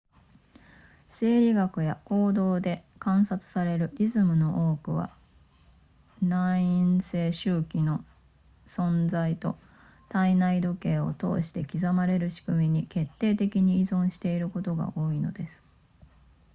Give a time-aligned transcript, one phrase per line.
[1.09, 5.15] 生理学や行動で観察されるリズムの多くは
[6.23, 8.03] 内因性周期の
[8.65, 9.59] 存在と
[10.09, 15.61] 体内時計を通して刻まれるしくみに決定的に依存していることが多いのです